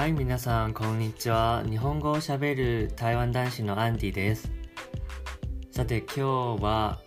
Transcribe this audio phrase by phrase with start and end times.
[0.00, 1.62] はい、皆さん、こんにちは。
[1.68, 4.50] 日本語をしゃべる台湾男子のアンディです。
[5.70, 7.00] さて、今日は、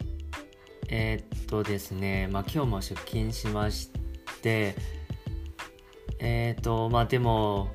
[0.89, 3.89] えーっとですね、まあ今日も出勤しまし
[4.43, 4.75] て、
[6.19, 7.71] えーっと、まあでも、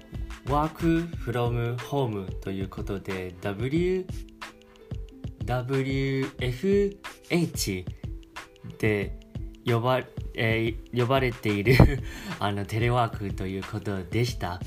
[0.46, 4.06] work from home ということで、W、
[5.46, 6.64] WFH
[8.78, 9.18] で
[9.66, 9.98] 呼ば,、
[10.36, 11.74] えー呼ばれている
[12.38, 14.60] あのテレワークということでした。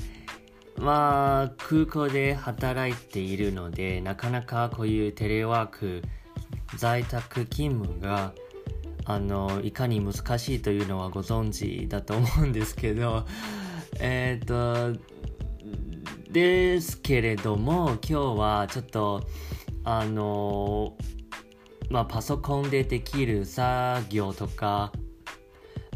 [0.76, 6.02] まあ空港で働いているのでなかなかこういうテレワーク
[6.76, 8.32] 在宅勤務が
[9.04, 13.26] あのいかに難しいというのはご存知だと思うんですけど
[14.00, 14.96] えっ、と
[16.30, 19.26] ですけれども今日はちょっと
[19.84, 20.96] あの
[21.90, 24.92] まあパソコンでできる作業とか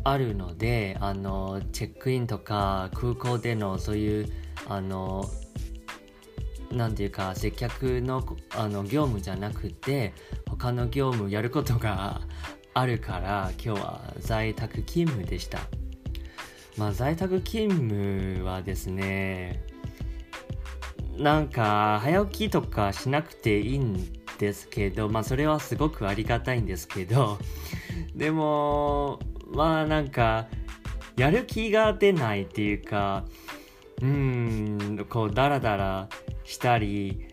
[0.05, 4.33] あるのであのチェックインとか空港でのそういう
[4.69, 5.29] あの
[6.71, 10.13] なんていうか接客のあの業務じゃなくて
[10.49, 12.21] 他の業務やることが
[12.75, 15.61] あるから今日は在宅勤務でした。
[16.77, 19.63] まあ在宅勤務はですね
[21.17, 27.39] なんか早起きとかしなくていいんですけどまあそれはすごくありがたいんですけど
[28.15, 30.49] でもまあなんか
[31.17, 33.25] やる気が出ないっていうか
[34.03, 36.09] うんこうダラダラ
[36.45, 37.27] したり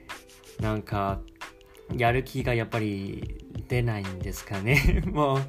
[0.60, 1.20] なんか
[1.96, 5.04] やる気がやっぱり出ないんですかね。
[5.06, 5.40] もう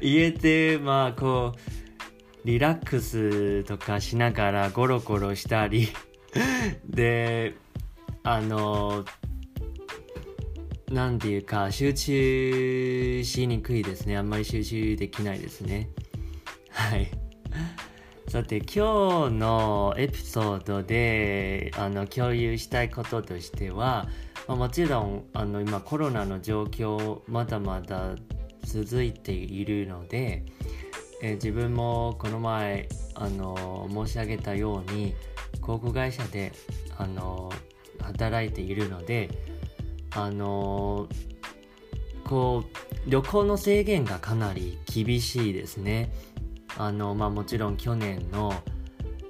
[0.00, 5.88] 家でまあこうリラックスとかしながらゴロゴロしたり。
[6.88, 7.54] で
[8.22, 9.04] あの
[10.90, 14.16] なんていうか集中しにくいですね。
[14.16, 15.90] あんまり集中できないですね。
[16.70, 17.10] はい。
[18.28, 24.08] さて今日のエピソードであの共有したいこととしては、
[24.48, 28.16] まあ、もちろんあの今コロナの状況まだまだ
[28.64, 30.44] 続いているので、
[31.22, 35.14] え自分もこの前あの申し上げたように
[35.60, 36.52] 航空会社で
[36.96, 37.52] あの
[38.00, 39.28] 働いているので
[40.12, 41.08] あの
[42.24, 46.10] こう旅行の制限がかなり厳しいですね。
[46.76, 48.52] あのまあ、もちろん去年の、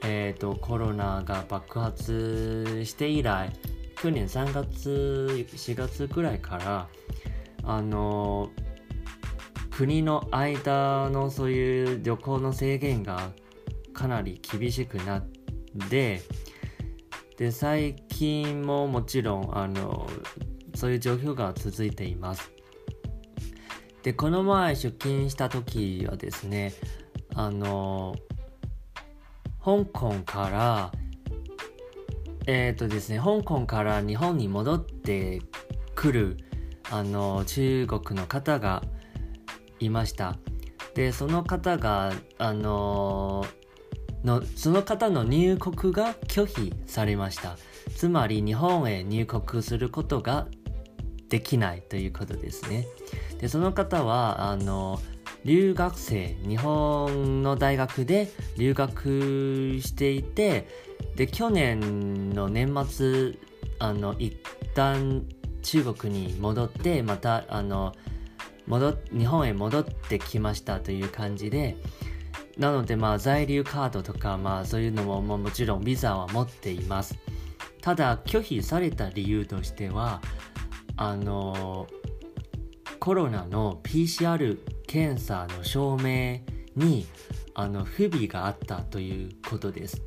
[0.02, 3.52] えー、とコロナが爆発して以来
[4.00, 6.88] 去年3月4月ぐらいから
[7.64, 8.50] あの
[9.70, 13.30] 国の間のそういう旅行の制限が
[13.92, 15.26] かなり厳しくなっ
[15.90, 16.22] て
[17.36, 20.08] で最近ももちろんあの
[20.74, 22.52] そういう状況が続いています。
[24.02, 26.74] でこの前出勤した時はですね
[27.34, 28.16] あの
[29.64, 30.92] 香港から
[32.46, 35.40] えっ、とですね香港から日本に戻って
[35.94, 36.36] くる
[36.90, 38.82] あの中国の方が
[39.80, 40.36] いました。
[40.94, 43.44] でその方があの
[44.22, 47.56] のその方の入国が拒否されました。
[47.96, 50.46] つまり日本へ入国することが
[51.28, 52.86] できないということですね。
[53.40, 55.00] でその方はあの
[55.44, 60.66] 留学生日本の大学で留学していて
[61.16, 63.34] で去年の年末
[63.78, 64.36] あの一
[64.74, 65.24] 旦
[65.62, 67.94] 中国に戻ってまたあの
[68.66, 71.76] 戻日本へ戻ってきましたという感じで
[72.56, 77.18] なのでまあ在留カードとかまあそういうのも、もちろんビザは持っています。
[77.80, 80.22] ただ拒否された理由としては
[80.96, 81.86] あの
[83.04, 86.40] コロナの PCR 検査の証明
[86.74, 87.06] に
[87.52, 90.00] あの不備があったということです。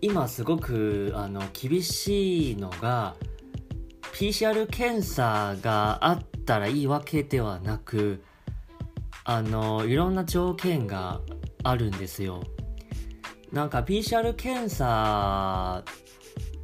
[0.00, 3.14] 今すごくあの厳しいのが
[4.14, 8.24] PCR 検査があったらいいわけではなく
[9.22, 11.20] あのいろんな条件が
[11.62, 12.42] あるんですよ。
[13.52, 15.84] なんか PCR 検査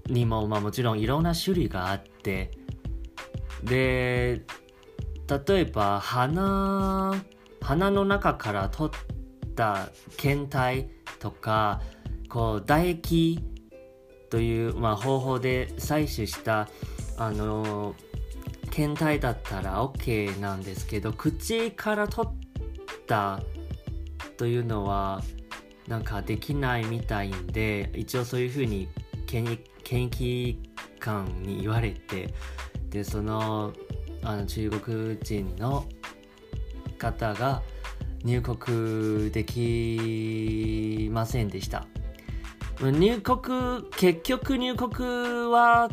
[0.09, 2.51] にも、まあ、もちろんいろんな種類があって
[3.63, 4.43] で
[5.47, 7.15] 例えば鼻
[7.61, 10.89] 鼻の中から取った検体
[11.21, 11.81] とか
[12.29, 13.41] こう唾液
[14.31, 16.69] という、まあ、方法で採取した
[17.17, 17.95] あの
[18.71, 22.33] 検体だったら OK なんですけど口から取っ
[23.07, 23.41] た
[24.39, 25.23] というのは
[25.87, 28.89] なんかできないみたいんで一応そういうふうに
[29.27, 30.57] 検疫検疫
[30.99, 32.33] 官に言われて
[32.93, 33.73] でその
[34.23, 35.85] あの中国人の
[36.99, 37.63] 方が
[38.23, 41.87] 入国できませんでした。
[42.81, 45.91] 入国、結局入国は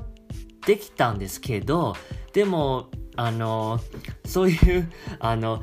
[0.65, 1.95] できたんですけど、
[2.33, 3.79] でも、あの、
[4.25, 5.61] そういう、あの、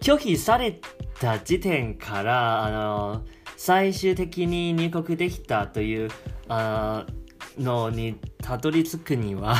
[0.00, 0.80] 拒否され
[1.20, 3.22] た時点から、あの、
[3.64, 6.10] 最終的に入国できたという
[6.48, 7.06] あ
[7.56, 9.54] のにたどり着くには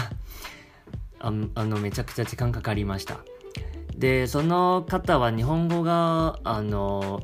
[1.23, 3.21] ああのめちゃくちゃ時間かかりました。
[3.97, 7.23] でその方は日本語があの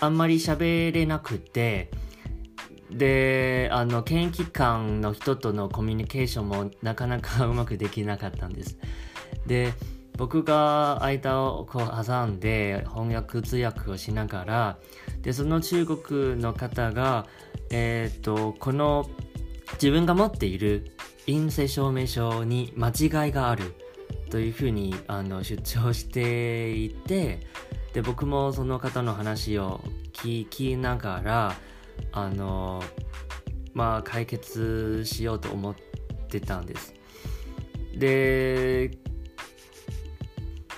[0.00, 1.90] あんまり喋れなくて
[2.90, 8.78] であの検疫官の人とのコミュニケーションもなかなかうまくできなかったんです。
[9.46, 9.72] で
[10.16, 14.78] 僕が間をこう挟んで翻訳通訳をしながら
[15.22, 17.26] でその中国の方が、
[17.70, 19.10] えーと、この
[19.74, 20.92] 自分が持っている
[21.26, 23.74] 陰性証明書に間違いがある
[24.30, 27.40] というふうにあの主張していて
[27.92, 29.80] で僕もその方の話を
[30.12, 31.54] 聞きながら
[32.12, 32.82] あの
[33.72, 35.74] まあ解決しようと思っ
[36.28, 36.94] てたんです。
[37.96, 38.90] で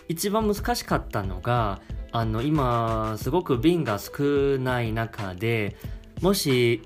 [0.08, 1.80] 一番難しかったのが
[2.12, 5.76] あの今すごく便が少ない中で
[6.22, 6.82] もし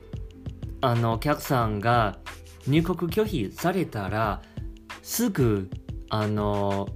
[0.81, 2.19] あのお客さんが
[2.67, 4.43] 入国拒否されたら
[5.03, 5.71] すぐ
[6.09, 6.89] あの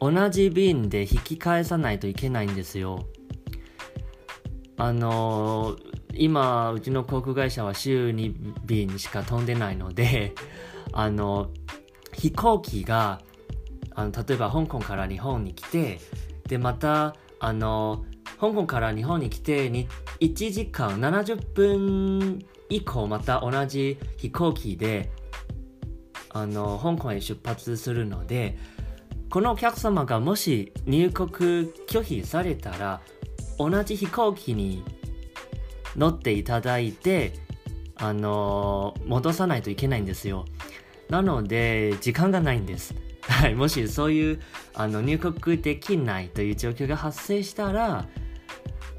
[0.00, 3.06] 同じ便で引き返さないといけないんですよ。
[4.76, 5.76] あの
[6.14, 8.34] 今うちの航空会社は週2
[8.64, 10.34] 便しか飛んでないので
[10.92, 11.50] あの
[12.12, 13.20] 飛行機が
[13.94, 16.00] あの例えば香港から日本に来て
[16.48, 18.04] でまたあの
[18.40, 19.86] 香港から日本に来てに
[20.20, 25.10] 1時間70分以降また同じ飛行機で
[26.30, 28.56] あの香港へ出発するので
[29.30, 33.00] このお客様がもし入国拒否されたら
[33.58, 34.84] 同じ飛行機に
[35.96, 37.34] 乗っていただいて
[37.96, 40.46] あの戻さないといけないんですよ。
[41.08, 42.94] なので時間がないんです。
[43.22, 44.40] はい、もしそういう
[44.74, 48.08] あの入国できないという状況が発生したら、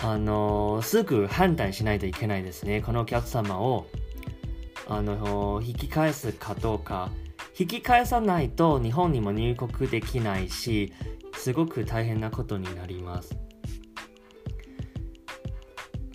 [0.03, 2.81] あのすぐ判断しないといけないですね。
[2.81, 3.87] このお客様を
[4.87, 7.09] あの引き返すかどうか。
[7.57, 10.91] 引き返さないと日本にも入国できないし、
[11.35, 13.37] すごく大変なことになります。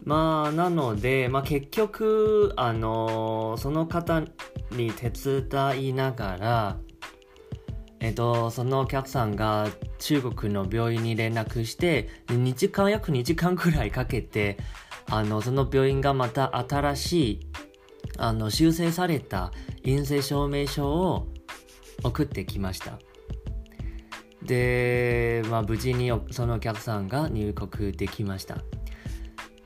[0.05, 4.23] まあ、なので、まあ、結局、あのその方
[4.71, 6.79] に手伝いながら、
[8.01, 9.69] えっと、そのお客さんが
[9.99, 14.59] 中国の病院に連絡して、2時間、約2時間くらいかけて、
[15.11, 17.41] あの、その病院がまた新しい、
[18.17, 19.53] あの、修正された
[19.83, 21.29] 陰性証明書を
[22.05, 22.99] 送ってきました。
[24.43, 28.59] で、まあ、無事にそのお客さんが入国できました。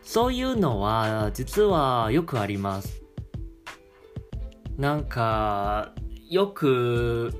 [0.03, 3.03] そういうのは、実はよくあります。
[4.79, 5.93] なんか、
[6.31, 7.33] よく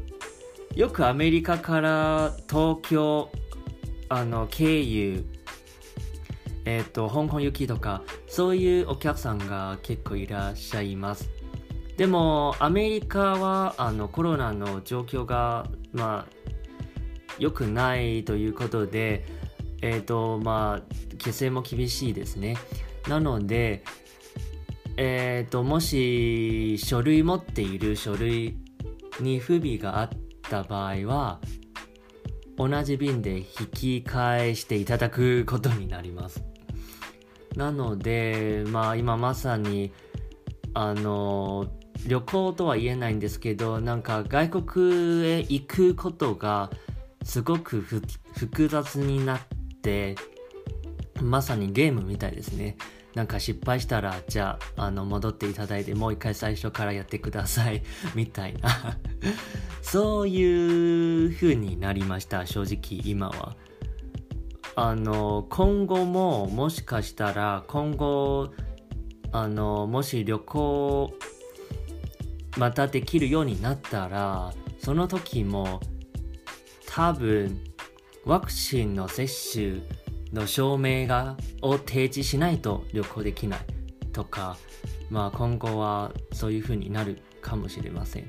[0.75, 3.31] よくアメリカから東京
[4.09, 5.27] あの経由
[6.65, 11.29] えっ、ー、と香港行きとかそういうお客さんが結構いらっしゃいます。
[11.99, 16.33] でもアメリカはあのコロナの状況がまあ
[17.39, 19.27] 良くないということで
[19.83, 22.57] えっ、ー、とまあ規制も厳しいですね。
[23.09, 23.85] なので
[24.97, 28.57] えっ、ー、ともし書類持っている書類
[29.21, 30.09] に不備があっ
[30.53, 31.41] た場合は
[32.59, 36.45] 同じ便で引き返していただくことになります。
[37.57, 39.93] なのでまあ今まさに
[40.75, 41.67] あの
[42.07, 46.71] 旅行とは言えないんですけどなんか外国へ行くことが
[47.25, 49.41] すごく複雑になっ
[49.83, 50.17] て
[51.21, 52.77] まさにゲームみたいですね。
[53.15, 57.83] なんか失敗したらじゃああの戻っていただいてもう一回最初からやってください。
[58.15, 58.99] みたいな。
[59.83, 63.57] そういう風になりました正直今は。
[64.75, 68.55] あの今後ももしかしたら今後
[69.31, 71.13] あのもし旅行
[72.57, 75.81] またできるようになったらその時も
[76.87, 77.61] 多分
[78.25, 80.02] ワクチンの接種
[80.33, 83.61] の証明がを提示しないと旅行できない
[84.13, 84.57] とか、
[85.11, 88.27] まあ、今後はそういう風になるかもしれません。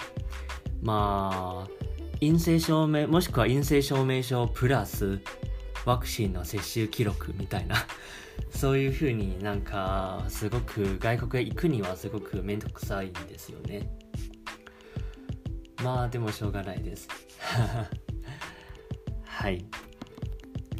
[0.82, 1.84] まあ、
[2.20, 5.20] 陰性証明、もしくは陰性証明書プラス
[5.86, 7.76] ワクチンの接種記録みたいな、
[8.52, 13.90] そういう風になんか、すごく外国へ行くにはすごくめんどくさいんですよね。
[15.84, 17.08] まあ、でもしょうがないです。
[19.26, 19.66] はい。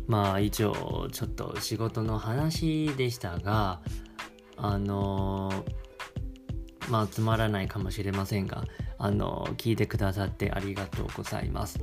[0.08, 3.82] まあ以上ちょっと仕事の話でしたが
[4.58, 5.66] あの
[6.90, 8.66] まあつまらないかもしれませんが
[8.98, 11.80] あの聞いてくださってありがとうございます。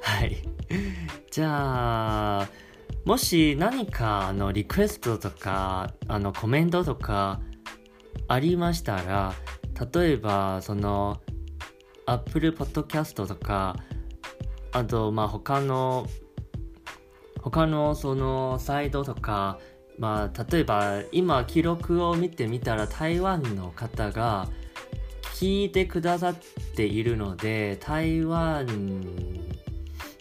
[0.00, 0.42] はい。
[1.30, 2.48] じゃあ
[3.04, 7.40] もし何かあのリクエストとかあのコメントとか
[8.28, 9.34] ありましたら
[9.92, 11.20] 例えばその
[12.06, 13.76] Apple Podcast とか
[14.72, 16.06] あとまあ他の
[17.42, 19.58] 他のそのサイトとか
[19.98, 24.48] まあ例えば今記録を見てみたら台湾の方が
[25.34, 26.36] 聞いてくださっ
[26.76, 28.66] ているので台湾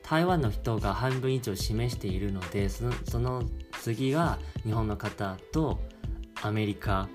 [0.02, 3.44] 台湾の人が半分以上示しているのでその
[3.82, 5.80] 次が日本の方と
[6.42, 7.08] アメリカ、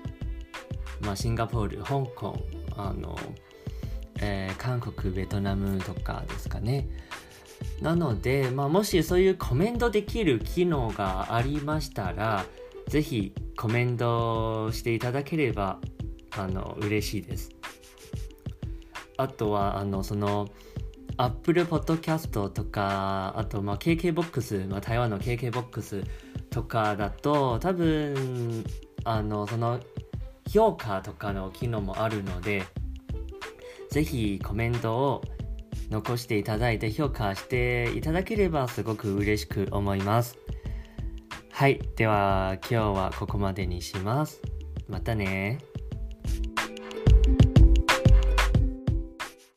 [1.01, 2.39] まあ、シンガポール香港
[2.75, 3.17] あの、
[4.19, 6.87] えー、韓国ベトナムとかですかね。
[7.81, 12.45] なので、まあ、もしそういうコメントできる機能がありましたら
[12.87, 15.79] ぜひコメントしていただければ
[16.31, 17.51] あの嬉しいです。
[19.17, 20.47] あとはあのその
[21.17, 26.05] Apple Podcast とかあとまあ KKBOX、まあ、台湾の KKBOX
[26.51, 28.63] とかだと多分
[29.03, 29.79] あのその
[30.47, 32.63] 評価とかの機能もあるので
[33.89, 35.21] ぜひコメントを
[35.89, 40.37] 残していただいて評価していただければすごく嬉しく思います。
[41.51, 41.79] はい。
[41.95, 44.41] では今日はここまでにします。
[44.87, 45.59] またね